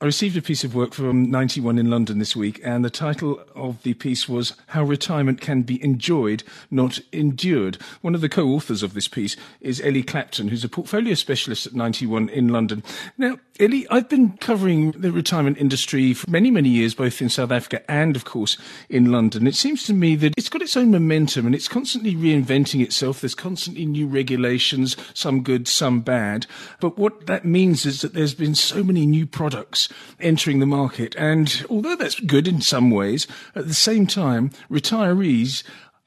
I 0.00 0.04
received 0.04 0.36
a 0.36 0.42
piece 0.42 0.62
of 0.62 0.76
work 0.76 0.94
from 0.94 1.28
Ninety 1.28 1.60
One 1.60 1.76
in 1.76 1.90
London 1.90 2.20
this 2.20 2.36
week, 2.36 2.60
and 2.62 2.84
the 2.84 2.90
title 2.90 3.42
of 3.56 3.82
the 3.82 3.94
piece 3.94 4.28
was 4.28 4.54
How 4.68 4.84
Retirement 4.84 5.40
Can 5.40 5.62
Be 5.62 5.82
Enjoyed, 5.82 6.44
Not 6.70 7.00
Endured. 7.10 7.78
One 8.00 8.14
of 8.14 8.20
the 8.20 8.28
co 8.28 8.46
authors 8.50 8.84
of 8.84 8.94
this 8.94 9.08
piece 9.08 9.36
is 9.60 9.80
Ellie 9.80 10.04
Clapton, 10.04 10.46
who's 10.46 10.62
a 10.62 10.68
portfolio 10.68 11.14
specialist 11.14 11.66
at 11.66 11.74
Ninety 11.74 12.06
One 12.06 12.28
in 12.28 12.46
London. 12.46 12.84
Now, 13.16 13.38
Ellie, 13.58 13.88
I've 13.90 14.08
been 14.08 14.36
covering 14.36 14.92
the 14.92 15.10
retirement 15.10 15.58
industry 15.58 16.14
for 16.14 16.30
many, 16.30 16.52
many 16.52 16.68
years, 16.68 16.94
both 16.94 17.20
in 17.20 17.28
South 17.28 17.50
Africa 17.50 17.82
and, 17.90 18.14
of 18.14 18.24
course, 18.24 18.56
in 18.88 19.10
London. 19.10 19.48
It 19.48 19.56
seems 19.56 19.82
to 19.86 19.92
me 19.92 20.14
that 20.14 20.34
it's 20.36 20.48
got 20.48 20.62
its 20.62 20.76
own 20.76 20.92
momentum 20.92 21.44
and 21.44 21.56
it's 21.56 21.66
constantly 21.66 22.14
reinventing 22.14 22.84
itself. 22.84 23.20
There's 23.20 23.34
constantly 23.34 23.84
new 23.84 24.06
regulations, 24.06 24.96
some 25.12 25.42
good, 25.42 25.66
some 25.66 26.02
bad. 26.02 26.46
But 26.78 26.98
what 26.98 27.26
that 27.26 27.44
means 27.44 27.84
is 27.84 28.00
that 28.02 28.14
there's 28.14 28.34
been 28.34 28.54
so 28.54 28.84
many 28.84 29.04
new 29.04 29.26
products 29.26 29.87
entering 30.20 30.58
the 30.58 30.66
market. 30.66 31.14
And 31.16 31.64
although 31.70 31.96
that's 31.96 32.18
good 32.20 32.48
in 32.48 32.60
some 32.60 32.90
ways, 32.90 33.26
at 33.54 33.66
the 33.66 33.74
same 33.74 34.06
time, 34.06 34.50
retirees 34.70 35.62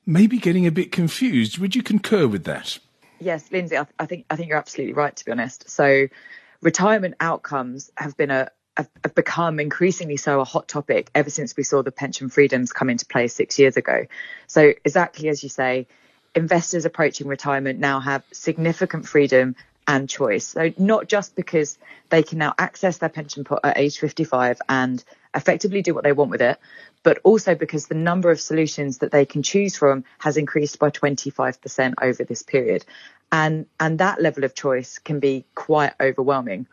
may 0.05 0.27
be 0.27 0.37
getting 0.37 0.65
a 0.65 0.71
bit 0.71 0.91
confused. 0.91 1.57
Would 1.57 1.75
you 1.75 1.83
concur 1.83 2.27
with 2.27 2.43
that? 2.45 2.79
Yes, 3.19 3.51
Lindsay, 3.51 3.77
I, 3.77 3.83
th- 3.83 3.95
I 3.99 4.05
think 4.05 4.25
I 4.29 4.35
think 4.35 4.49
you're 4.49 4.57
absolutely 4.57 4.93
right. 4.93 5.15
To 5.15 5.25
be 5.25 5.31
honest, 5.31 5.69
so 5.69 6.07
retirement 6.61 7.15
outcomes 7.19 7.91
have 7.95 8.17
been 8.17 8.31
a 8.31 8.49
have, 8.77 8.89
have 9.03 9.15
become 9.15 9.59
increasingly 9.59 10.17
so 10.17 10.39
a 10.39 10.45
hot 10.45 10.67
topic 10.67 11.11
ever 11.13 11.29
since 11.29 11.55
we 11.55 11.63
saw 11.63 11.83
the 11.83 11.91
pension 11.91 12.29
freedoms 12.29 12.73
come 12.73 12.89
into 12.89 13.05
play 13.05 13.27
six 13.27 13.59
years 13.59 13.77
ago. 13.77 14.05
So 14.47 14.73
exactly 14.83 15.29
as 15.29 15.43
you 15.43 15.49
say, 15.49 15.87
investors 16.35 16.85
approaching 16.85 17.27
retirement 17.27 17.79
now 17.79 17.99
have 17.99 18.23
significant 18.31 19.07
freedom 19.07 19.55
and 19.87 20.09
choice. 20.09 20.47
So 20.47 20.73
not 20.77 21.07
just 21.07 21.35
because 21.35 21.77
they 22.09 22.23
can 22.23 22.37
now 22.37 22.53
access 22.57 22.97
their 22.99 23.09
pension 23.09 23.43
pot 23.43 23.61
at 23.63 23.77
age 23.77 23.99
55 23.99 24.61
and 24.69 25.03
effectively 25.33 25.81
do 25.81 25.93
what 25.93 26.03
they 26.03 26.11
want 26.11 26.31
with 26.31 26.41
it, 26.41 26.59
but 27.03 27.19
also 27.23 27.55
because 27.55 27.87
the 27.87 27.95
number 27.95 28.31
of 28.31 28.39
solutions 28.39 28.99
that 28.99 29.11
they 29.11 29.25
can 29.25 29.43
choose 29.43 29.75
from 29.75 30.03
has 30.19 30.37
increased 30.37 30.79
by 30.79 30.89
25% 30.89 31.93
over 32.01 32.23
this 32.23 32.43
period. 32.43 32.85
And, 33.31 33.65
and 33.79 33.99
that 33.99 34.21
level 34.21 34.43
of 34.43 34.53
choice 34.53 34.99
can 34.99 35.19
be 35.19 35.45
quite 35.55 35.93
overwhelming. 35.99 36.67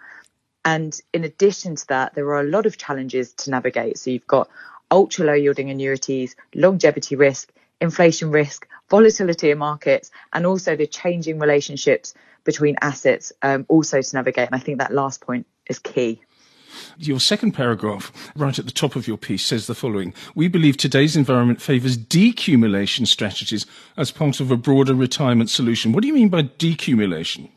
And 0.64 0.98
in 1.14 1.25
addition 1.25 1.77
to 1.77 1.86
that, 1.89 2.14
there 2.14 2.27
are 2.27 2.41
a 2.41 2.45
lot 2.45 2.67
of 2.67 2.77
challenges 2.77 3.33
to 3.34 3.51
navigate. 3.51 3.98
So 3.98 4.11
you've 4.11 4.27
got 4.27 4.51
ultra 4.91 5.25
low 5.25 5.33
yielding 5.34 5.70
annuities, 5.70 6.36
longevity 6.55 7.17
risk, 7.17 7.53
inflation 7.81 8.31
risk, 8.31 8.67
volatility 8.91 9.51
in 9.51 9.59
markets, 9.59 10.11
and 10.33 10.45
also 10.47 10.77
the 10.77 10.86
changing 10.86 11.39
relationships 11.39 12.14
between 12.49 12.77
assets 12.81 13.31
um, 13.43 13.67
also 13.69 14.01
to 14.01 14.17
navigate. 14.17 14.47
And 14.47 14.55
I 14.55 14.59
think 14.59 14.79
that 14.79 14.91
last 14.91 15.21
point 15.21 15.47
is 15.67 15.79
key. 15.79 16.23
Your 16.97 17.21
second 17.21 17.53
paragraph, 17.53 18.11
right 18.35 18.59
at 18.59 18.65
the 18.65 18.73
top 18.73 18.97
of 18.97 19.07
your 19.07 19.19
piece, 19.19 19.45
says 19.45 19.67
the 19.67 19.75
following 19.75 20.15
We 20.35 20.49
believe 20.49 20.79
today's 20.79 21.15
environment 21.15 21.61
favours 21.61 21.99
decumulation 21.99 23.07
strategies 23.07 23.67
as 23.99 24.11
part 24.11 24.41
of 24.41 24.51
a 24.51 24.57
broader 24.57 24.95
retirement 24.95 25.51
solution. 25.51 25.93
What 25.93 26.01
do 26.01 26.09
you 26.09 26.15
mean 26.15 26.31
by 26.31 26.45
decumulation? 26.45 27.51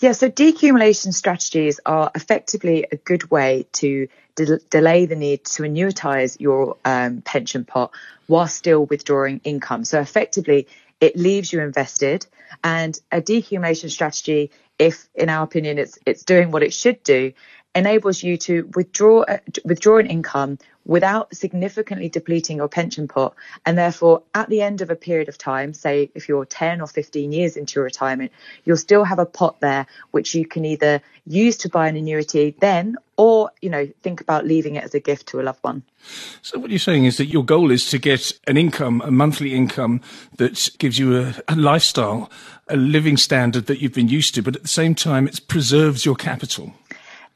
Yeah, 0.00 0.12
so 0.12 0.28
decumulation 0.28 1.14
strategies 1.14 1.78
are 1.86 2.10
effectively 2.16 2.86
a 2.90 2.96
good 2.96 3.30
way 3.30 3.66
to 3.74 4.08
de- 4.34 4.58
delay 4.70 5.06
the 5.06 5.14
need 5.14 5.44
to 5.44 5.62
annuitise 5.62 6.40
your 6.40 6.76
um, 6.84 7.22
pension 7.22 7.64
pot 7.64 7.92
while 8.26 8.48
still 8.48 8.84
withdrawing 8.86 9.40
income. 9.44 9.84
So 9.84 10.00
effectively, 10.00 10.66
it 11.00 11.16
leaves 11.16 11.52
you 11.52 11.60
invested. 11.60 12.26
And 12.64 12.98
a 13.12 13.20
decumulation 13.20 13.90
strategy, 13.90 14.50
if 14.78 15.08
in 15.14 15.28
our 15.28 15.44
opinion 15.44 15.78
it's 15.78 15.98
it's 16.06 16.24
doing 16.24 16.50
what 16.50 16.62
it 16.62 16.72
should 16.72 17.02
do, 17.02 17.32
enables 17.78 18.22
you 18.22 18.36
to 18.36 18.68
withdraw 18.74 19.22
uh, 19.22 19.38
withdraw 19.64 19.98
an 19.98 20.06
income 20.06 20.58
without 20.84 21.34
significantly 21.36 22.08
depleting 22.08 22.56
your 22.56 22.68
pension 22.68 23.06
pot. 23.06 23.34
And 23.66 23.76
therefore, 23.76 24.22
at 24.34 24.48
the 24.48 24.62
end 24.62 24.80
of 24.80 24.90
a 24.90 24.96
period 24.96 25.28
of 25.28 25.36
time, 25.36 25.74
say 25.74 26.10
if 26.14 26.28
you're 26.28 26.46
10 26.46 26.80
or 26.80 26.86
15 26.86 27.30
years 27.30 27.56
into 27.56 27.74
your 27.76 27.84
retirement, 27.84 28.32
you'll 28.64 28.78
still 28.78 29.04
have 29.04 29.18
a 29.18 29.26
pot 29.26 29.60
there 29.60 29.86
which 30.12 30.34
you 30.34 30.46
can 30.46 30.64
either 30.64 31.02
use 31.26 31.58
to 31.58 31.68
buy 31.68 31.88
an 31.88 31.96
annuity 31.96 32.56
then 32.60 32.96
or, 33.18 33.50
you 33.60 33.68
know, 33.68 33.86
think 34.02 34.22
about 34.22 34.46
leaving 34.46 34.76
it 34.76 34.84
as 34.84 34.94
a 34.94 35.00
gift 35.00 35.26
to 35.26 35.40
a 35.40 35.42
loved 35.42 35.58
one. 35.62 35.82
So 36.40 36.58
what 36.58 36.70
you're 36.70 36.78
saying 36.78 37.04
is 37.04 37.18
that 37.18 37.26
your 37.26 37.44
goal 37.44 37.70
is 37.70 37.90
to 37.90 37.98
get 37.98 38.32
an 38.46 38.56
income, 38.56 39.02
a 39.04 39.10
monthly 39.10 39.54
income 39.54 40.00
that 40.36 40.70
gives 40.78 40.98
you 40.98 41.20
a, 41.20 41.34
a 41.48 41.56
lifestyle, 41.56 42.30
a 42.68 42.76
living 42.76 43.18
standard 43.18 43.66
that 43.66 43.82
you've 43.82 43.92
been 43.92 44.08
used 44.08 44.34
to, 44.36 44.42
but 44.42 44.56
at 44.56 44.62
the 44.62 44.68
same 44.68 44.94
time, 44.94 45.28
it 45.28 45.40
preserves 45.48 46.06
your 46.06 46.14
capital. 46.14 46.72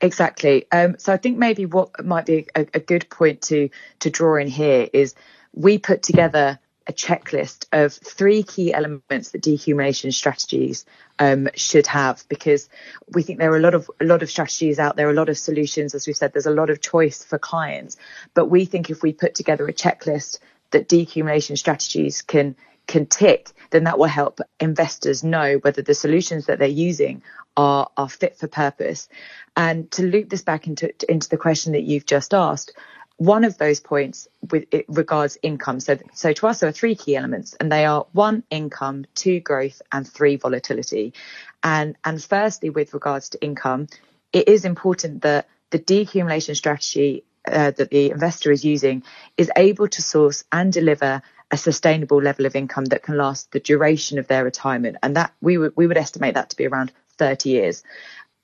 Exactly. 0.03 0.67
Um, 0.73 0.97
so 0.99 1.13
I 1.13 1.17
think 1.17 1.39
maybe 1.39 1.65
what 1.65 2.05
might 2.05 2.27
be 2.27 2.49
a, 2.57 2.67
a 2.75 2.81
good 2.81 3.09
point 3.09 3.41
to 3.43 3.71
to 4.01 4.11
draw 4.11 4.37
in 4.37 4.49
here 4.49 4.89
is 4.93 5.15
we 5.55 5.79
put 5.79 6.03
together 6.03 6.59
a 6.89 6.93
checklist 6.93 7.67
of 7.73 7.93
three 7.93 8.43
key 8.43 8.75
elements 8.75 9.31
that 9.31 9.41
decumulation 9.43 10.13
strategies 10.13 10.85
um, 11.21 11.49
should 11.55 11.87
have 11.87 12.25
because 12.29 12.69
we 13.15 13.23
think 13.23 13.39
there 13.39 13.53
are 13.53 13.57
a 13.57 13.61
lot 13.61 13.75
of 13.75 13.89
a 14.01 14.05
lot 14.05 14.23
of 14.25 14.31
strategies 14.31 14.81
out 14.81 14.97
there, 14.97 15.09
a 15.09 15.15
lot 15.15 15.29
of 15.29 15.39
solutions. 15.39 15.95
As 15.95 16.09
we 16.09 16.13
said, 16.13 16.33
there's 16.33 16.47
a 16.47 16.51
lot 16.51 16.71
of 16.71 16.81
choice 16.81 17.23
for 17.23 17.39
clients, 17.39 17.97
but 18.35 18.47
we 18.47 18.65
think 18.65 18.91
if 18.91 19.03
we 19.03 19.13
put 19.13 19.37
together 19.37 19.69
a 19.69 19.73
checklist 19.73 20.41
that 20.73 20.89
decumulation 20.89 21.57
strategies 21.57 22.23
can 22.23 22.57
can 22.87 23.07
tick, 23.07 23.51
then 23.71 23.85
that 23.85 23.99
will 23.99 24.07
help 24.07 24.41
investors 24.61 25.25
know 25.25 25.59
whether 25.63 25.83
the 25.83 25.95
solutions 25.95 26.47
that 26.47 26.59
they're 26.59 26.69
using 26.69 27.23
are 27.57 27.91
are 27.97 28.09
fit 28.09 28.37
for 28.37 28.49
purpose. 28.49 29.09
And 29.57 29.91
to 29.93 30.03
loop 30.03 30.29
this 30.29 30.43
back 30.43 30.67
into 30.67 30.93
into 31.11 31.29
the 31.29 31.37
question 31.37 31.73
that 31.73 31.83
you've 31.83 32.07
just 32.07 32.35
asked, 32.35 32.73
one 33.17 33.45
of 33.45 33.59
those 33.59 33.81
points 33.81 34.27
with 34.51 34.65
it 34.73 34.87
regards 34.89 35.39
income. 35.43 35.81
So 35.81 35.99
so 36.15 36.33
to 36.33 36.47
us 36.47 36.61
there 36.61 36.69
are 36.69 36.73
three 36.73 36.95
key 36.95 37.17
elements, 37.17 37.55
and 37.55 37.71
they 37.71 37.85
are 37.85 38.07
one 38.13 38.43
income, 38.51 39.05
two 39.15 39.41
growth, 39.41 39.81
and 39.91 40.09
three 40.09 40.37
volatility. 40.37 41.15
And 41.63 41.97
and 42.05 42.23
firstly, 42.23 42.71
with 42.71 42.95
regards 42.95 43.31
to 43.31 43.43
income, 43.43 43.89
it 44.33 44.49
is 44.49 44.65
important 44.65 45.23
that 45.23 45.49
the 45.71 45.79
decumulation 45.79 46.57
strategy 46.57 47.25
uh, 47.47 47.71
that 47.73 47.91
the 47.91 48.11
investor 48.11 48.51
is 48.51 48.65
using 48.65 49.03
is 49.37 49.51
able 49.57 49.89
to 49.89 50.03
source 50.03 50.45
and 50.53 50.73
deliver 50.73 51.23
a 51.51 51.57
sustainable 51.57 52.23
level 52.23 52.47
of 52.47 52.57
income 52.57 52.87
that 52.87 53.03
can 53.03 53.17
last 53.17 53.53
the 53.53 53.61
duration 53.61 54.19
of 54.19 54.27
their 54.27 54.45
retirement. 54.45 54.97
And 55.03 55.17
that 55.17 55.33
we 55.41 55.59
would 55.59 55.73
we 55.77 55.87
would 55.87 55.99
estimate 55.99 56.35
that 56.35 56.51
to 56.51 56.57
be 56.57 56.67
around 56.67 56.93
30 57.19 57.51
years. 57.51 57.83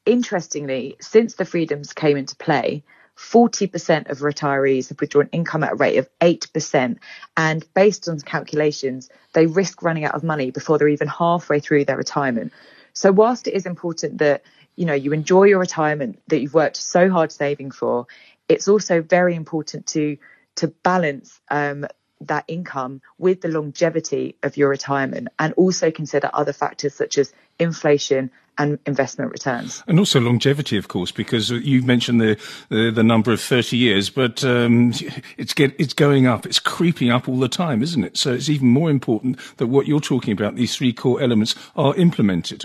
Interestingly, 0.04 0.96
since 1.00 1.34
the 1.34 1.44
freedoms 1.44 1.92
came 1.92 2.16
into 2.16 2.36
play, 2.36 2.84
40% 3.18 4.10
of 4.10 4.18
retirees 4.18 4.88
have 4.88 5.00
withdrawn 5.00 5.28
income 5.32 5.64
at 5.64 5.72
a 5.72 5.76
rate 5.76 5.98
of 5.98 6.08
8%. 6.20 6.98
And 7.36 7.74
based 7.74 8.08
on 8.08 8.20
calculations, 8.20 9.10
they 9.32 9.46
risk 9.46 9.82
running 9.82 10.04
out 10.04 10.14
of 10.14 10.22
money 10.22 10.50
before 10.52 10.78
they're 10.78 10.88
even 10.88 11.08
halfway 11.08 11.58
through 11.58 11.84
their 11.84 11.96
retirement. 11.96 12.52
So 12.92 13.10
whilst 13.10 13.48
it 13.48 13.54
is 13.54 13.66
important 13.66 14.18
that, 14.18 14.42
you 14.76 14.86
know, 14.86 14.94
you 14.94 15.12
enjoy 15.12 15.44
your 15.44 15.58
retirement 15.58 16.22
that 16.28 16.40
you've 16.40 16.54
worked 16.54 16.76
so 16.76 17.10
hard 17.10 17.32
saving 17.32 17.72
for, 17.72 18.06
it's 18.48 18.68
also 18.68 19.02
very 19.02 19.34
important 19.34 19.86
to, 19.88 20.16
to 20.56 20.68
balance, 20.68 21.40
um, 21.50 21.86
that 22.20 22.44
income 22.48 23.00
with 23.18 23.40
the 23.40 23.48
longevity 23.48 24.36
of 24.42 24.56
your 24.56 24.68
retirement 24.68 25.28
and 25.38 25.52
also 25.54 25.90
consider 25.90 26.30
other 26.32 26.52
factors 26.52 26.94
such 26.94 27.18
as 27.18 27.32
inflation 27.58 28.30
and 28.58 28.78
investment 28.86 29.30
returns. 29.30 29.84
And 29.86 30.00
also 30.00 30.20
longevity, 30.20 30.76
of 30.76 30.88
course, 30.88 31.12
because 31.12 31.50
you 31.50 31.82
mentioned 31.82 32.20
the, 32.20 32.36
the, 32.70 32.90
the 32.90 33.04
number 33.04 33.32
of 33.32 33.40
30 33.40 33.76
years, 33.76 34.10
but 34.10 34.42
um, 34.42 34.92
it's, 35.36 35.54
get, 35.54 35.74
it's 35.78 35.94
going 35.94 36.26
up, 36.26 36.44
it's 36.44 36.58
creeping 36.58 37.10
up 37.10 37.28
all 37.28 37.38
the 37.38 37.48
time, 37.48 37.82
isn't 37.82 38.02
it? 38.02 38.16
So 38.16 38.32
it's 38.32 38.48
even 38.48 38.68
more 38.68 38.90
important 38.90 39.38
that 39.58 39.68
what 39.68 39.86
you're 39.86 40.00
talking 40.00 40.32
about, 40.32 40.56
these 40.56 40.74
three 40.74 40.92
core 40.92 41.20
elements, 41.20 41.54
are 41.76 41.94
implemented. 41.94 42.64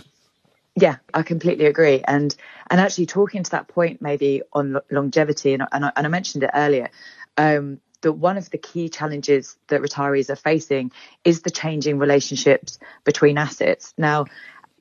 Yeah, 0.75 0.97
I 1.13 1.21
completely 1.21 1.65
agree. 1.65 2.01
And 2.07 2.35
and 2.69 2.81
actually 2.81 3.05
talking 3.05 3.43
to 3.43 3.51
that 3.51 3.67
point 3.67 4.01
maybe 4.01 4.41
on 4.53 4.79
longevity, 4.89 5.53
and, 5.53 5.63
and, 5.71 5.85
I, 5.85 5.91
and 5.95 6.05
I 6.05 6.09
mentioned 6.09 6.43
it 6.43 6.49
earlier, 6.53 6.89
um, 7.37 7.79
that 8.01 8.13
one 8.13 8.37
of 8.37 8.49
the 8.49 8.57
key 8.57 8.89
challenges 8.89 9.55
that 9.67 9.81
retirees 9.81 10.29
are 10.29 10.35
facing 10.35 10.91
is 11.23 11.41
the 11.41 11.51
changing 11.51 11.99
relationships 11.99 12.79
between 13.03 13.37
assets. 13.37 13.93
Now, 13.97 14.25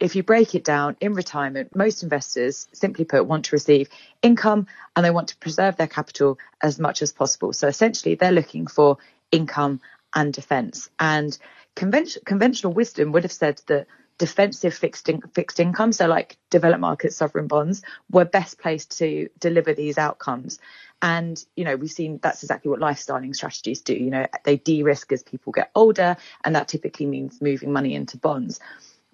if 0.01 0.17
you 0.17 0.23
break 0.23 0.55
it 0.55 0.65
down 0.65 0.97
in 1.01 1.15
retirement, 1.15 1.77
most 1.77 2.03
investors, 2.03 2.69
simply 2.73 3.05
put, 3.05 3.27
want 3.27 3.45
to 3.47 3.55
receive 3.55 3.89
income 4.23 4.67
and 4.97 5.05
they 5.05 5.11
want 5.11 5.29
to 5.29 5.37
preserve 5.37 5.77
their 5.77 5.87
capital 5.87 6.39
as 6.63 6.79
much 6.81 7.03
as 7.03 7.13
possible. 7.13 7.53
So 7.53 7.69
essentially, 7.69 8.15
they're 8.15 8.33
looking 8.33 8.67
for 8.67 8.97
income 9.31 9.81
and 10.15 10.33
defense. 10.33 10.89
And 10.99 11.37
convention, 11.77 12.23
conventional 12.25 12.73
wisdom 12.73 13.13
would 13.13 13.23
have 13.25 13.33
said 13.33 13.61
that 13.67 13.87
defensive 14.19 14.75
fixed 14.75 15.09
in, 15.09 15.21
fixed 15.35 15.61
income, 15.61 15.93
so 15.93 16.07
like 16.07 16.37
developed 16.51 16.81
market 16.81 17.13
sovereign 17.13 17.47
bonds, 17.47 17.83
were 18.11 18.25
best 18.25 18.59
placed 18.59 18.99
to 18.99 19.29
deliver 19.39 19.75
these 19.75 19.99
outcomes. 19.99 20.59
And 21.01 21.45
you 21.57 21.65
know, 21.65 21.77
we've 21.77 21.91
seen 21.91 22.21
that's 22.23 22.43
exactly 22.43 22.71
what 22.71 22.81
lifestyling 22.81 23.35
strategies 23.35 23.81
do. 23.81 23.95
You 23.95 24.11
know, 24.11 24.27
they 24.45 24.57
de-risk 24.57 25.13
as 25.13 25.23
people 25.23 25.53
get 25.53 25.71
older, 25.75 26.17
and 26.45 26.55
that 26.55 26.69
typically 26.69 27.07
means 27.07 27.43
moving 27.43 27.73
money 27.73 27.95
into 27.95 28.17
bonds. 28.17 28.61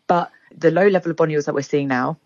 But 0.07 0.31
the 0.55 0.71
low 0.71 0.87
level 0.87 1.11
of 1.11 1.17
bond 1.17 1.31
yields 1.31 1.47
that 1.47 1.55
we're 1.55 1.63
seeing 1.63 1.89
now, 1.89 2.19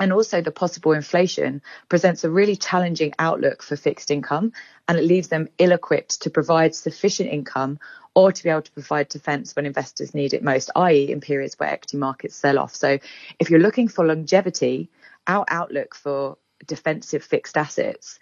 and 0.00 0.12
also 0.12 0.40
the 0.40 0.50
possible 0.50 0.92
inflation 0.92 1.62
presents 1.88 2.24
a 2.24 2.30
really 2.30 2.56
challenging 2.56 3.12
outlook 3.18 3.62
for 3.62 3.76
fixed 3.76 4.10
income 4.10 4.52
and 4.88 4.98
it 4.98 5.04
leaves 5.04 5.28
them 5.28 5.48
ill 5.58 5.72
equipped 5.72 6.22
to 6.22 6.30
provide 6.30 6.74
sufficient 6.74 7.30
income 7.30 7.78
or 8.14 8.30
to 8.32 8.42
be 8.42 8.48
able 8.48 8.62
to 8.62 8.72
provide 8.72 9.08
defense 9.08 9.56
when 9.56 9.66
investors 9.66 10.14
need 10.14 10.34
it 10.34 10.42
most, 10.42 10.70
i.e., 10.76 11.10
in 11.10 11.20
periods 11.20 11.58
where 11.58 11.68
equity 11.68 11.96
markets 11.96 12.36
sell 12.36 12.58
off. 12.58 12.74
So, 12.74 12.98
if 13.40 13.50
you're 13.50 13.60
looking 13.60 13.88
for 13.88 14.06
longevity, 14.06 14.88
our 15.26 15.44
outlook 15.48 15.94
for 15.94 16.38
defensive 16.64 17.24
fixed 17.24 17.56
assets 17.56 18.18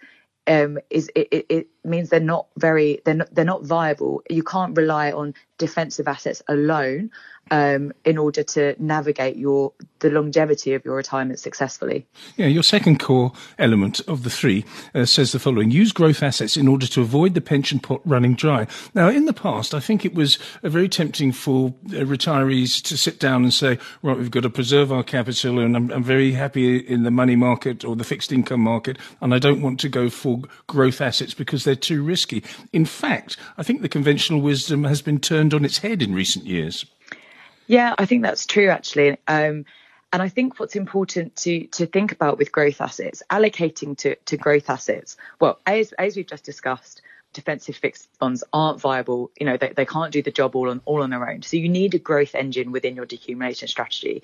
um, 0.47 0.79
is 0.89 1.11
it, 1.15 1.27
it, 1.31 1.45
it, 1.49 1.67
means 1.83 2.09
they're 2.09 2.19
not 2.19 2.47
very 2.57 3.01
they're 3.05 3.15
not, 3.15 3.33
they're 3.33 3.45
not 3.45 3.63
viable. 3.63 4.21
You 4.29 4.43
can't 4.43 4.75
rely 4.77 5.11
on 5.11 5.33
defensive 5.57 6.07
assets 6.07 6.41
alone 6.47 7.11
um, 7.51 7.91
in 8.05 8.17
order 8.17 8.43
to 8.43 8.75
navigate 8.79 9.35
your 9.35 9.73
the 9.99 10.09
longevity 10.09 10.73
of 10.73 10.83
your 10.83 10.95
retirement 10.95 11.39
successfully. 11.39 12.05
Yeah, 12.35 12.47
your 12.47 12.63
second 12.63 12.99
core 12.99 13.31
element 13.57 14.01
of 14.07 14.23
the 14.23 14.29
three 14.29 14.65
uh, 14.95 15.05
says 15.05 15.31
the 15.31 15.39
following: 15.39 15.71
use 15.71 15.91
growth 15.91 16.23
assets 16.23 16.57
in 16.57 16.67
order 16.67 16.87
to 16.87 17.01
avoid 17.01 17.33
the 17.33 17.41
pension 17.41 17.79
pot 17.79 18.01
running 18.05 18.35
dry. 18.35 18.67
Now, 18.93 19.09
in 19.09 19.25
the 19.25 19.33
past, 19.33 19.73
I 19.73 19.79
think 19.79 20.05
it 20.05 20.13
was 20.13 20.39
uh, 20.63 20.69
very 20.69 20.89
tempting 20.89 21.31
for 21.31 21.73
uh, 21.87 22.03
retirees 22.03 22.81
to 22.83 22.97
sit 22.97 23.19
down 23.19 23.43
and 23.43 23.53
say, 23.53 23.77
"Right, 24.01 24.17
we've 24.17 24.31
got 24.31 24.43
to 24.43 24.49
preserve 24.49 24.91
our 24.91 25.03
capital, 25.03 25.59
and 25.59 25.75
I'm, 25.75 25.91
I'm 25.91 26.03
very 26.03 26.31
happy 26.31 26.77
in 26.77 27.03
the 27.03 27.11
money 27.11 27.35
market 27.35 27.83
or 27.85 27.95
the 27.95 28.03
fixed 28.03 28.31
income 28.31 28.61
market, 28.61 28.97
and 29.21 29.33
I 29.33 29.39
don't 29.39 29.61
want 29.61 29.79
to 29.81 29.89
go 29.89 30.09
for 30.09 30.41
growth 30.67 31.01
assets 31.01 31.33
because 31.33 31.63
they're 31.63 31.72
too 31.75 32.03
risky." 32.03 32.43
In 32.71 32.85
fact, 32.85 33.37
I 33.57 33.63
think 33.63 33.81
the 33.81 33.89
conventional 33.89 34.41
wisdom 34.41 34.83
has 34.83 35.01
been 35.01 35.19
turned 35.19 35.53
on 35.53 35.65
its 35.65 35.79
head 35.79 36.01
in 36.01 36.13
recent 36.13 36.45
years. 36.45 36.85
Yeah, 37.67 37.95
I 37.97 38.05
think 38.05 38.23
that's 38.23 38.45
true 38.45 38.69
actually. 38.69 39.17
Um, 39.27 39.65
and 40.11 40.21
I 40.21 40.29
think 40.29 40.59
what's 40.59 40.75
important 40.75 41.35
to 41.37 41.65
to 41.67 41.87
think 41.87 42.11
about 42.11 42.37
with 42.37 42.51
growth 42.51 42.81
assets, 42.81 43.23
allocating 43.31 43.97
to, 43.97 44.15
to 44.15 44.37
growth 44.37 44.69
assets, 44.69 45.17
well, 45.39 45.59
as, 45.65 45.91
as 45.93 46.15
we've 46.15 46.27
just 46.27 46.43
discussed, 46.43 47.01
defensive 47.33 47.75
fixed 47.75 48.07
bonds 48.19 48.43
aren't 48.53 48.79
viable. 48.79 49.31
You 49.39 49.47
know, 49.47 49.57
they, 49.57 49.73
they 49.75 49.85
can't 49.85 50.13
do 50.13 50.21
the 50.21 50.31
job 50.31 50.55
all 50.55 50.69
on 50.69 50.81
all 50.85 51.01
on 51.01 51.09
their 51.09 51.27
own. 51.27 51.41
So 51.41 51.57
you 51.57 51.67
need 51.67 51.95
a 51.95 51.99
growth 51.99 52.35
engine 52.35 52.71
within 52.71 52.95
your 52.95 53.07
decumulation 53.07 53.67
strategy. 53.67 54.21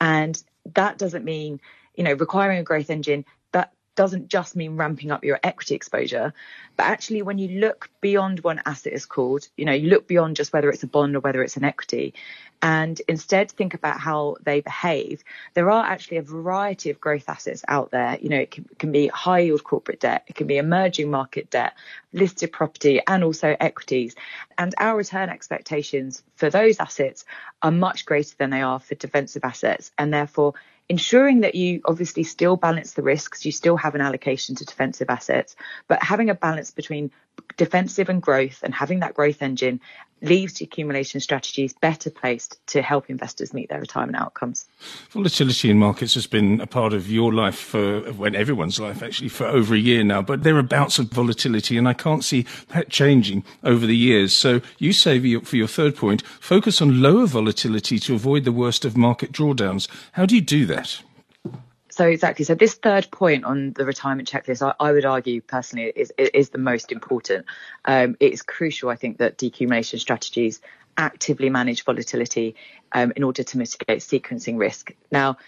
And 0.00 0.42
that 0.74 0.98
doesn't 0.98 1.24
mean, 1.24 1.60
you 1.94 2.02
know, 2.02 2.14
requiring 2.14 2.58
a 2.58 2.64
growth 2.64 2.90
engine 2.90 3.24
that 3.52 3.72
doesn't 3.98 4.28
just 4.28 4.54
mean 4.54 4.76
ramping 4.76 5.10
up 5.10 5.24
your 5.24 5.40
equity 5.42 5.74
exposure, 5.74 6.32
but 6.76 6.84
actually 6.84 7.20
when 7.20 7.36
you 7.36 7.58
look 7.58 7.90
beyond 8.00 8.38
what 8.44 8.56
an 8.56 8.62
asset 8.64 8.92
is 8.92 9.04
called, 9.06 9.48
you 9.56 9.64
know, 9.64 9.72
you 9.72 9.90
look 9.90 10.06
beyond 10.06 10.36
just 10.36 10.52
whether 10.52 10.70
it's 10.70 10.84
a 10.84 10.86
bond 10.86 11.16
or 11.16 11.20
whether 11.20 11.42
it's 11.42 11.56
an 11.56 11.64
equity, 11.64 12.14
and 12.62 13.02
instead 13.08 13.50
think 13.50 13.74
about 13.74 13.98
how 13.98 14.36
they 14.44 14.60
behave. 14.60 15.24
There 15.54 15.68
are 15.68 15.84
actually 15.84 16.18
a 16.18 16.22
variety 16.22 16.90
of 16.90 17.00
growth 17.00 17.28
assets 17.28 17.64
out 17.66 17.90
there. 17.90 18.16
You 18.22 18.28
know, 18.28 18.38
it 18.38 18.52
can, 18.52 18.66
can 18.78 18.92
be 18.92 19.08
high 19.08 19.40
yield 19.40 19.64
corporate 19.64 19.98
debt, 19.98 20.22
it 20.28 20.36
can 20.36 20.46
be 20.46 20.58
emerging 20.58 21.10
market 21.10 21.50
debt, 21.50 21.74
listed 22.12 22.52
property, 22.52 23.00
and 23.04 23.24
also 23.24 23.56
equities. 23.58 24.14
And 24.56 24.76
our 24.78 24.96
return 24.96 25.28
expectations 25.28 26.22
for 26.36 26.50
those 26.50 26.78
assets 26.78 27.24
are 27.62 27.72
much 27.72 28.06
greater 28.06 28.36
than 28.38 28.50
they 28.50 28.62
are 28.62 28.78
for 28.78 28.94
defensive 28.94 29.42
assets, 29.42 29.90
and 29.98 30.14
therefore 30.14 30.54
ensuring 30.88 31.40
that 31.40 31.54
you 31.54 31.80
obviously 31.84 32.22
still 32.22 32.56
balance 32.56 32.92
the 32.92 33.02
risks, 33.02 33.44
you 33.44 33.52
still 33.52 33.76
have 33.76 33.94
an 33.94 34.00
allocation 34.00 34.54
to 34.56 34.64
defensive 34.64 35.10
assets, 35.10 35.56
but 35.86 36.02
having 36.02 36.30
a 36.30 36.34
balance 36.34 36.70
between 36.70 37.10
defensive 37.56 38.08
and 38.08 38.22
growth 38.22 38.60
and 38.62 38.74
having 38.74 39.00
that 39.00 39.14
growth 39.14 39.42
engine 39.42 39.80
leaves 40.20 40.54
decumulation 40.54 41.22
strategies 41.22 41.72
better 41.72 42.10
placed 42.10 42.58
to 42.66 42.82
help 42.82 43.08
investors 43.08 43.54
meet 43.54 43.68
their 43.68 43.80
retirement 43.80 44.18
outcomes. 44.18 44.66
Volatility 45.10 45.70
in 45.70 45.78
markets 45.78 46.14
has 46.14 46.26
been 46.26 46.60
a 46.60 46.66
part 46.66 46.92
of 46.92 47.10
your 47.10 47.32
life 47.32 47.56
for, 47.58 48.00
when 48.12 48.34
everyone's 48.34 48.80
life 48.80 49.02
actually, 49.02 49.28
for 49.28 49.46
over 49.46 49.74
a 49.74 49.78
year 49.78 50.02
now, 50.02 50.22
but 50.22 50.42
there 50.42 50.56
are 50.56 50.62
bouts 50.62 50.98
of 50.98 51.06
volatility 51.06 51.76
and 51.76 51.88
I 51.88 51.94
can't 51.94 52.24
see 52.24 52.46
that 52.68 52.88
changing 52.88 53.44
over 53.62 53.86
the 53.86 53.96
years. 53.96 54.34
So 54.34 54.60
you 54.78 54.92
say 54.92 55.18
for 55.40 55.56
your 55.56 55.68
third 55.68 55.96
point, 55.96 56.26
focus 56.40 56.82
on 56.82 57.00
lower 57.00 57.26
volatility 57.26 57.98
to 58.00 58.14
avoid 58.14 58.44
the 58.44 58.52
worst 58.52 58.84
of 58.84 58.96
market 58.96 59.32
drawdowns. 59.32 59.88
How 60.12 60.26
do 60.26 60.34
you 60.34 60.40
do 60.40 60.66
that? 60.66 61.02
So 61.98 62.06
exactly. 62.06 62.44
So 62.44 62.54
this 62.54 62.74
third 62.74 63.10
point 63.10 63.44
on 63.44 63.72
the 63.72 63.84
retirement 63.84 64.30
checklist, 64.30 64.64
I, 64.64 64.72
I 64.78 64.92
would 64.92 65.04
argue 65.04 65.40
personally 65.40 65.92
is 65.96 66.12
is 66.16 66.50
the 66.50 66.58
most 66.58 66.92
important. 66.92 67.44
Um, 67.86 68.16
it 68.20 68.32
is 68.32 68.40
crucial, 68.40 68.88
I 68.88 68.94
think, 68.94 69.18
that 69.18 69.36
decumulation 69.36 69.98
strategies 69.98 70.60
actively 70.96 71.50
manage 71.50 71.82
volatility 71.82 72.54
um, 72.92 73.12
in 73.16 73.24
order 73.24 73.42
to 73.42 73.58
mitigate 73.58 73.98
sequencing 73.98 74.60
risk. 74.60 74.92
Now, 75.10 75.38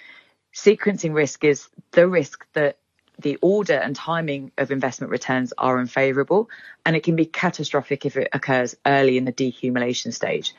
sequencing 0.52 1.14
risk 1.14 1.44
is 1.44 1.69
the 1.93 2.08
risk 2.08 2.44
that 2.55 2.79
the 3.20 3.38
order 3.41 3.75
and 3.75 3.94
timing 3.94 4.50
of 4.58 4.73
investment 4.73 5.12
returns 5.12 5.53
are 5.56 5.79
unfavorable, 5.79 6.50
and 6.85 6.96
it 6.96 7.05
can 7.05 7.14
be 7.14 7.26
catastrophic 7.26 8.05
if 8.05 8.17
it 8.17 8.29
occurs 8.32 8.75
early 8.85 9.19
in 9.19 9.25
the 9.25 9.32
decumulation 9.32 10.12
stage. 10.12 10.53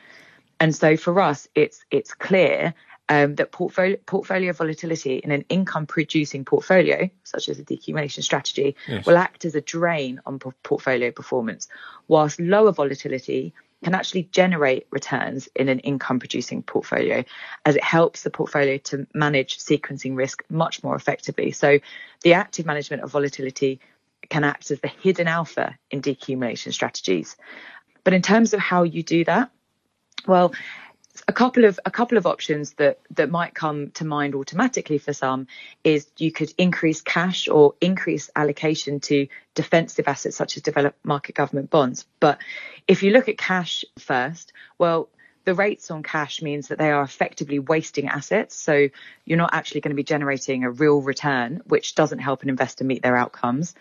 And 0.58 0.74
so 0.74 0.96
for 0.96 1.20
us, 1.20 1.48
it's 1.54 1.84
it's 1.90 2.14
clear 2.14 2.72
um, 3.08 3.34
that 3.36 3.52
portfolio, 3.52 3.96
portfolio 4.06 4.52
volatility 4.52 5.16
in 5.16 5.30
an 5.30 5.44
income 5.48 5.86
producing 5.86 6.44
portfolio, 6.44 7.10
such 7.24 7.48
as 7.48 7.58
a 7.58 7.64
decumulation 7.64 8.22
strategy, 8.22 8.76
yes. 8.88 9.04
will 9.06 9.18
act 9.18 9.44
as 9.44 9.54
a 9.54 9.60
drain 9.60 10.20
on 10.24 10.38
portfolio 10.38 11.10
performance, 11.10 11.68
whilst 12.08 12.40
lower 12.40 12.72
volatility 12.72 13.52
can 13.82 13.94
actually 13.94 14.22
generate 14.30 14.86
returns 14.90 15.48
in 15.56 15.68
an 15.68 15.80
income 15.80 16.20
producing 16.20 16.62
portfolio 16.62 17.24
as 17.64 17.74
it 17.74 17.82
helps 17.82 18.22
the 18.22 18.30
portfolio 18.30 18.78
to 18.78 19.06
manage 19.12 19.58
sequencing 19.58 20.16
risk 20.16 20.44
much 20.48 20.84
more 20.84 20.94
effectively. 20.94 21.50
So 21.50 21.80
the 22.22 22.34
active 22.34 22.64
management 22.64 23.02
of 23.02 23.10
volatility 23.10 23.80
can 24.28 24.44
act 24.44 24.70
as 24.70 24.80
the 24.80 24.88
hidden 24.88 25.26
alpha 25.26 25.76
in 25.90 26.00
decumulation 26.00 26.72
strategies. 26.72 27.36
But 28.04 28.14
in 28.14 28.22
terms 28.22 28.54
of 28.54 28.60
how 28.60 28.84
you 28.84 29.02
do 29.02 29.24
that, 29.24 29.50
well, 30.26 30.52
a 31.28 31.32
couple 31.32 31.64
of 31.64 31.78
a 31.84 31.90
couple 31.90 32.18
of 32.18 32.26
options 32.26 32.72
that 32.74 33.00
that 33.10 33.30
might 33.30 33.54
come 33.54 33.90
to 33.92 34.04
mind 34.04 34.34
automatically 34.34 34.98
for 34.98 35.12
some 35.12 35.46
is 35.84 36.06
you 36.18 36.32
could 36.32 36.52
increase 36.58 37.00
cash 37.00 37.48
or 37.48 37.74
increase 37.80 38.30
allocation 38.34 39.00
to 39.00 39.28
defensive 39.54 40.08
assets 40.08 40.36
such 40.36 40.56
as 40.56 40.62
developed 40.62 41.04
market 41.04 41.34
government 41.34 41.70
bonds. 41.70 42.06
But 42.20 42.38
if 42.88 43.02
you 43.02 43.12
look 43.12 43.28
at 43.28 43.38
cash 43.38 43.84
first, 43.98 44.52
well, 44.78 45.08
the 45.44 45.54
rates 45.54 45.90
on 45.90 46.02
cash 46.02 46.42
means 46.42 46.68
that 46.68 46.78
they 46.78 46.90
are 46.90 47.02
effectively 47.02 47.58
wasting 47.58 48.08
assets. 48.08 48.54
So 48.54 48.88
you're 49.24 49.38
not 49.38 49.52
actually 49.52 49.80
going 49.80 49.90
to 49.90 49.96
be 49.96 50.04
generating 50.04 50.64
a 50.64 50.70
real 50.70 51.00
return, 51.00 51.62
which 51.66 51.94
doesn't 51.94 52.20
help 52.20 52.42
an 52.42 52.48
investor 52.48 52.84
meet 52.84 53.02
their 53.02 53.16
outcomes. 53.16 53.74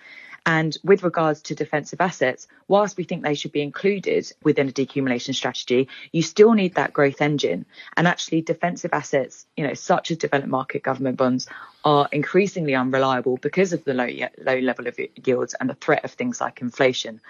And 0.46 0.76
with 0.84 1.04
regards 1.04 1.44
to 1.44 1.56
defensive 1.56 2.02
assets, 2.02 2.48
whilst 2.68 2.98
we 2.98 3.04
think 3.04 3.22
they 3.24 3.36
should 3.36 3.52
be 3.52 3.62
included 3.62 4.32
within 4.44 4.70
a 4.70 4.72
decumulation 4.72 5.36
strategy, 5.36 5.88
you 6.12 6.24
still 6.24 6.54
need 6.54 6.76
that 6.76 6.94
growth 6.94 7.22
engine. 7.22 7.66
And 7.96 8.08
actually 8.08 8.42
defensive 8.42 8.92
assets, 8.92 9.46
you 9.56 9.68
know, 9.68 9.76
such 9.76 10.10
as 10.10 10.18
developed 10.18 10.48
market 10.48 10.82
government 10.82 11.18
bonds 11.18 11.48
are 11.86 12.10
increasingly 12.12 12.74
unreliable 12.74 13.38
because 13.38 13.72
of 13.72 13.84
the 13.84 13.94
low, 13.94 14.10
low 14.40 14.60
level 14.60 14.88
of 14.88 15.00
yields 15.24 15.54
and 15.60 15.70
the 15.70 15.76
threat 15.76 16.04
of 16.06 16.12
things 16.12 16.42
like 16.42 16.62
inflation. 16.62 17.22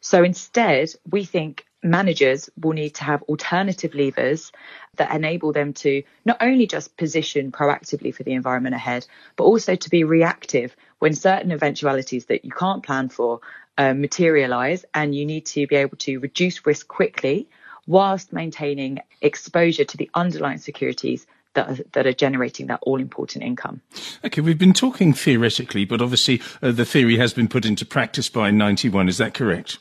So 0.00 0.24
instead, 0.24 0.94
we 1.10 1.24
think 1.24 1.65
managers 1.82 2.50
will 2.60 2.72
need 2.72 2.94
to 2.96 3.04
have 3.04 3.22
alternative 3.22 3.94
levers 3.94 4.52
that 4.96 5.14
enable 5.14 5.52
them 5.52 5.72
to 5.72 6.02
not 6.24 6.38
only 6.40 6.66
just 6.66 6.96
position 6.96 7.52
proactively 7.52 8.14
for 8.14 8.22
the 8.22 8.32
environment 8.32 8.74
ahead, 8.74 9.06
but 9.36 9.44
also 9.44 9.74
to 9.76 9.90
be 9.90 10.04
reactive 10.04 10.74
when 10.98 11.14
certain 11.14 11.52
eventualities 11.52 12.26
that 12.26 12.44
you 12.44 12.50
can't 12.50 12.82
plan 12.82 13.08
for 13.08 13.40
uh, 13.78 13.92
materialize 13.94 14.84
and 14.94 15.14
you 15.14 15.26
need 15.26 15.44
to 15.46 15.66
be 15.66 15.76
able 15.76 15.96
to 15.98 16.18
reduce 16.18 16.64
risk 16.66 16.88
quickly 16.88 17.48
whilst 17.86 18.32
maintaining 18.32 18.98
exposure 19.20 19.84
to 19.84 19.96
the 19.96 20.10
underlying 20.14 20.58
securities 20.58 21.26
that 21.54 21.68
are, 21.68 21.84
that 21.92 22.06
are 22.06 22.12
generating 22.12 22.66
that 22.66 22.80
all 22.82 23.00
important 23.00 23.44
income. 23.44 23.80
Okay, 24.24 24.40
we've 24.40 24.58
been 24.58 24.72
talking 24.72 25.12
theoretically, 25.12 25.84
but 25.84 26.00
obviously 26.00 26.40
uh, 26.62 26.72
the 26.72 26.84
theory 26.84 27.16
has 27.16 27.32
been 27.32 27.48
put 27.48 27.64
into 27.64 27.84
practice 27.86 28.28
by 28.28 28.50
Ninety 28.50 28.88
One. 28.88 29.08
Is 29.08 29.18
that 29.18 29.34
correct? 29.34 29.78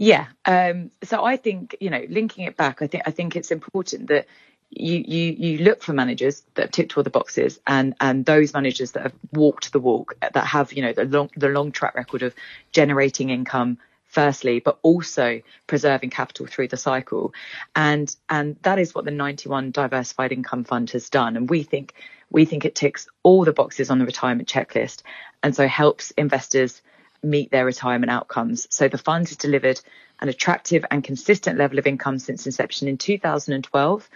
Yeah. 0.00 0.28
Um, 0.46 0.90
so 1.02 1.22
I 1.26 1.36
think, 1.36 1.76
you 1.78 1.90
know, 1.90 2.02
linking 2.08 2.46
it 2.46 2.56
back, 2.56 2.80
I 2.80 2.86
think, 2.86 3.02
I 3.06 3.10
think 3.10 3.36
it's 3.36 3.50
important 3.50 4.08
that 4.08 4.26
you, 4.70 5.04
you, 5.06 5.32
you 5.32 5.58
look 5.58 5.82
for 5.82 5.92
managers 5.92 6.42
that 6.54 6.62
have 6.62 6.70
ticked 6.70 6.96
all 6.96 7.02
the 7.02 7.10
boxes 7.10 7.60
and, 7.66 7.94
and 8.00 8.24
those 8.24 8.54
managers 8.54 8.92
that 8.92 9.02
have 9.02 9.12
walked 9.30 9.74
the 9.74 9.78
walk, 9.78 10.14
that 10.22 10.46
have, 10.46 10.72
you 10.72 10.80
know, 10.80 10.94
the 10.94 11.04
long, 11.04 11.28
the 11.36 11.50
long 11.50 11.70
track 11.70 11.94
record 11.96 12.22
of 12.22 12.34
generating 12.72 13.28
income 13.28 13.76
firstly, 14.06 14.58
but 14.58 14.78
also 14.80 15.42
preserving 15.66 16.08
capital 16.08 16.46
through 16.46 16.68
the 16.68 16.78
cycle. 16.78 17.34
And 17.76 18.16
and 18.30 18.56
that 18.62 18.78
is 18.78 18.94
what 18.94 19.04
the 19.04 19.10
Ninety 19.10 19.50
One 19.50 19.70
diversified 19.70 20.32
income 20.32 20.64
fund 20.64 20.90
has 20.92 21.10
done. 21.10 21.36
And 21.36 21.50
we 21.50 21.62
think 21.62 21.92
we 22.30 22.46
think 22.46 22.64
it 22.64 22.74
ticks 22.74 23.06
all 23.22 23.44
the 23.44 23.52
boxes 23.52 23.90
on 23.90 23.98
the 23.98 24.06
retirement 24.06 24.48
checklist 24.48 25.02
and 25.42 25.54
so 25.54 25.68
helps 25.68 26.10
investors 26.12 26.80
meet 27.22 27.50
their 27.50 27.64
retirement 27.64 28.10
outcomes. 28.10 28.66
So 28.70 28.88
the 28.88 28.98
fund 28.98 29.28
has 29.28 29.36
delivered 29.36 29.80
an 30.20 30.28
attractive 30.28 30.84
and 30.90 31.02
consistent 31.02 31.58
level 31.58 31.78
of 31.78 31.86
income 31.86 32.18
since 32.18 32.46
inception 32.46 32.88
in 32.88 32.98
2012 32.98 34.08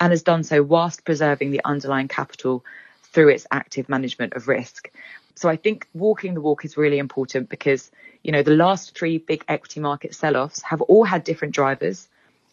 and 0.00 0.10
has 0.12 0.22
done 0.22 0.44
so 0.44 0.62
whilst 0.62 1.04
preserving 1.04 1.50
the 1.50 1.62
underlying 1.64 2.08
capital 2.08 2.64
through 3.02 3.30
its 3.30 3.46
active 3.50 3.88
management 3.88 4.34
of 4.34 4.48
risk. 4.48 4.90
So 5.34 5.48
I 5.48 5.56
think 5.56 5.86
walking 5.94 6.34
the 6.34 6.40
walk 6.40 6.64
is 6.64 6.76
really 6.76 6.98
important 6.98 7.48
because, 7.48 7.90
you 8.22 8.32
know, 8.32 8.42
the 8.42 8.56
last 8.56 8.96
three 8.96 9.18
big 9.18 9.44
equity 9.48 9.80
market 9.80 10.14
sell-offs 10.14 10.62
have 10.62 10.80
all 10.82 11.04
had 11.04 11.24
different 11.24 11.54
drivers. 11.54 12.08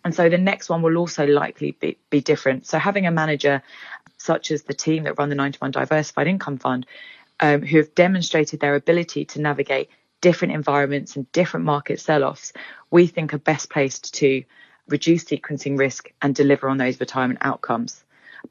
And 0.05 0.13
so 0.13 0.29
the 0.29 0.38
next 0.38 0.69
one 0.69 0.81
will 0.81 0.98
also 0.98 1.25
likely 1.25 1.72
be, 1.72 1.98
be 2.10 2.19
different. 2.19 2.65
So 2.65 2.77
having 2.77 3.07
a 3.07 3.12
manager 3.12 3.63
such 4.17 4.51
as 4.51 4.63
the 4.63 4.74
team 4.74 5.03
that 5.03 5.17
run 5.17 5.29
the 5.29 5.36
Ninety 5.36 5.57
One 5.57 5.72
Diversified 5.72 6.27
Income 6.27 6.60
Fund, 6.60 6.86
um, 7.40 7.62
who 7.62 7.78
have 7.78 7.96
demonstrated 7.96 8.60
their 8.60 8.75
ability 8.75 9.25
to 9.25 9.42
navigate 9.42 9.90
different 10.22 10.54
environments 10.54 11.16
and 11.16 11.30
different 11.32 11.66
market 11.66 12.00
sell-offs, 12.00 12.54
we 12.92 13.08
think 13.08 13.34
are 13.34 13.40
best 13.40 13.70
placed 13.70 14.13
to 14.16 14.44
reduce 14.88 15.25
sequencing 15.25 15.78
risk 15.78 16.12
and 16.22 16.34
deliver 16.36 16.70
on 16.70 16.78
those 16.78 17.00
retirement 17.00 17.40
outcomes. 17.42 18.04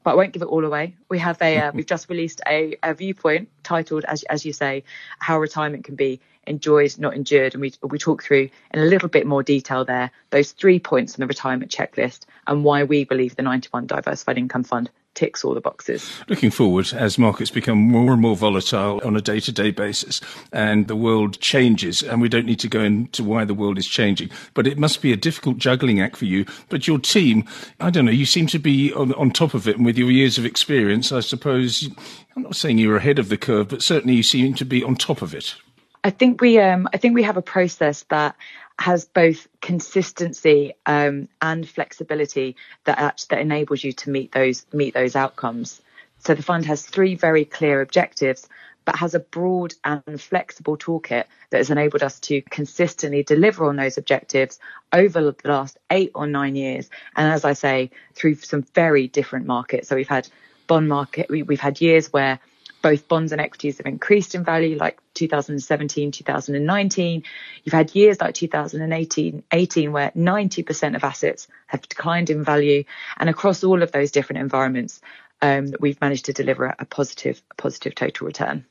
But 0.03 0.11
I 0.11 0.15
won't 0.15 0.33
give 0.33 0.41
it 0.41 0.47
all 0.47 0.65
away. 0.65 0.95
We 1.09 1.19
have 1.19 1.39
a 1.41 1.57
uh, 1.57 1.71
we've 1.73 1.85
just 1.85 2.09
released 2.09 2.41
a, 2.47 2.75
a 2.81 2.93
viewpoint 2.95 3.49
titled, 3.61 4.05
as 4.05 4.23
as 4.23 4.43
you 4.43 4.51
say, 4.51 4.83
how 5.19 5.39
retirement 5.39 5.83
can 5.83 5.95
be 5.95 6.19
enjoyed, 6.47 6.97
not 6.97 7.13
endured, 7.13 7.53
and 7.53 7.61
we 7.61 7.73
we 7.83 7.99
talk 7.99 8.23
through 8.23 8.49
in 8.73 8.79
a 8.79 8.85
little 8.85 9.07
bit 9.07 9.27
more 9.27 9.43
detail 9.43 9.85
there 9.85 10.09
those 10.31 10.51
three 10.51 10.79
points 10.79 11.13
on 11.13 11.21
the 11.21 11.27
retirement 11.27 11.71
checklist 11.71 12.25
and 12.47 12.63
why 12.63 12.83
we 12.83 13.05
believe 13.05 13.35
the 13.35 13.43
Ninety 13.43 13.69
One 13.69 13.85
Diversified 13.85 14.39
Income 14.39 14.63
Fund 14.63 14.89
ticks 15.13 15.43
all 15.43 15.53
the 15.53 15.61
boxes. 15.61 16.11
Looking 16.27 16.51
forward, 16.51 16.93
as 16.93 17.17
markets 17.17 17.51
become 17.51 17.77
more 17.77 18.13
and 18.13 18.21
more 18.21 18.35
volatile 18.35 19.01
on 19.03 19.15
a 19.15 19.21
day 19.21 19.39
to 19.41 19.51
day 19.51 19.71
basis 19.71 20.21
and 20.51 20.87
the 20.87 20.95
world 20.95 21.39
changes, 21.39 22.01
and 22.01 22.21
we 22.21 22.29
don't 22.29 22.45
need 22.45 22.59
to 22.59 22.67
go 22.67 22.81
into 22.81 23.23
why 23.23 23.45
the 23.45 23.53
world 23.53 23.77
is 23.77 23.87
changing, 23.87 24.29
but 24.53 24.67
it 24.67 24.77
must 24.77 25.01
be 25.01 25.11
a 25.11 25.17
difficult 25.17 25.57
juggling 25.57 26.01
act 26.01 26.17
for 26.17 26.25
you. 26.25 26.45
But 26.69 26.87
your 26.87 26.99
team, 26.99 27.47
I 27.79 27.89
don't 27.89 28.05
know, 28.05 28.11
you 28.11 28.25
seem 28.25 28.47
to 28.47 28.59
be 28.59 28.93
on, 28.93 29.13
on 29.13 29.31
top 29.31 29.53
of 29.53 29.67
it, 29.67 29.77
and 29.77 29.85
with 29.85 29.97
your 29.97 30.11
years 30.11 30.37
of 30.37 30.45
experience, 30.45 31.11
I 31.11 31.19
suppose, 31.19 31.89
I'm 32.35 32.43
not 32.43 32.55
saying 32.55 32.77
you're 32.77 32.97
ahead 32.97 33.19
of 33.19 33.29
the 33.29 33.37
curve, 33.37 33.69
but 33.69 33.81
certainly 33.81 34.15
you 34.15 34.23
seem 34.23 34.53
to 34.55 34.65
be 34.65 34.83
on 34.83 34.95
top 34.95 35.21
of 35.21 35.33
it. 35.33 35.55
I 36.03 36.09
think 36.09 36.41
we 36.41 36.59
um, 36.59 36.89
I 36.93 36.97
think 36.97 37.15
we 37.15 37.23
have 37.23 37.37
a 37.37 37.41
process 37.41 38.03
that 38.09 38.35
has 38.79 39.05
both 39.05 39.47
consistency 39.61 40.73
um, 40.85 41.27
and 41.41 41.67
flexibility 41.67 42.55
that 42.85 43.25
that 43.29 43.39
enables 43.39 43.83
you 43.83 43.93
to 43.93 44.09
meet 44.09 44.31
those 44.31 44.65
meet 44.73 44.93
those 44.93 45.15
outcomes. 45.15 45.81
So 46.19 46.33
the 46.33 46.43
fund 46.43 46.65
has 46.65 46.85
three 46.85 47.15
very 47.15 47.45
clear 47.45 47.81
objectives, 47.81 48.47
but 48.85 48.95
has 48.95 49.13
a 49.13 49.19
broad 49.19 49.73
and 49.83 50.19
flexible 50.19 50.77
toolkit 50.77 51.25
that 51.49 51.57
has 51.57 51.69
enabled 51.69 52.03
us 52.03 52.19
to 52.21 52.41
consistently 52.43 53.23
deliver 53.23 53.65
on 53.65 53.75
those 53.75 53.97
objectives 53.97 54.59
over 54.91 55.21
the 55.21 55.35
last 55.43 55.77
eight 55.89 56.11
or 56.15 56.27
nine 56.27 56.55
years. 56.55 56.89
And 57.15 57.31
as 57.31 57.45
I 57.45 57.53
say, 57.53 57.91
through 58.15 58.35
some 58.35 58.63
very 58.73 59.07
different 59.07 59.45
markets. 59.45 59.87
So 59.89 59.95
we've 59.95 60.07
had 60.07 60.27
bond 60.67 60.87
market, 60.87 61.29
we, 61.29 61.43
we've 61.43 61.59
had 61.59 61.81
years 61.81 62.11
where 62.11 62.39
both 62.83 63.07
bonds 63.07 63.31
and 63.31 63.41
equities 63.41 63.77
have 63.77 63.87
increased 63.87 64.35
in 64.35 64.43
value, 64.43 64.77
like 64.77 64.99
2017, 65.15 66.11
2019. 66.11 67.23
You've 67.63 67.73
had 67.73 67.95
years 67.95 68.21
like 68.21 68.35
2018, 68.35 69.43
18, 69.51 69.91
where 69.91 70.11
90% 70.11 70.95
of 70.95 71.03
assets 71.03 71.47
have 71.67 71.81
declined 71.87 72.29
in 72.29 72.43
value. 72.43 72.83
And 73.17 73.29
across 73.29 73.63
all 73.63 73.81
of 73.81 73.91
those 73.91 74.11
different 74.11 74.41
environments, 74.41 75.01
um, 75.41 75.73
we've 75.79 75.99
managed 76.01 76.25
to 76.25 76.33
deliver 76.33 76.75
a 76.77 76.85
positive, 76.85 77.41
a 77.49 77.55
positive 77.55 77.95
total 77.95 78.27
return. 78.27 78.65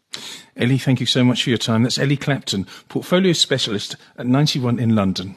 Ellie, 0.57 0.79
thank 0.79 1.01
you 1.01 1.07
so 1.07 1.25
much 1.25 1.43
for 1.43 1.49
your 1.49 1.59
time. 1.59 1.83
That's 1.83 1.99
Ellie 1.99 2.17
Clapton, 2.17 2.67
portfolio 2.89 3.33
specialist 3.33 3.97
at 4.19 4.27
Ninety 4.27 4.61
One 4.61 4.79
in 4.79 4.95
London. 4.95 5.37